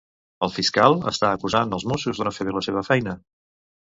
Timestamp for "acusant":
1.37-1.75